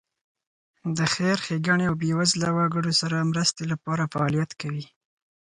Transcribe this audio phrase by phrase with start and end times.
[0.97, 4.85] د خیر ښېګڼې او بېوزله وګړو سره مرستې لپاره فعالیت کوي.